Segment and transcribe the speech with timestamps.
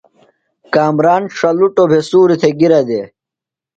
[0.73, 3.07] کامران ݜلُٹوۡ بھےۡ سُوریۡ تھےۡ گِرہ دےۡ۔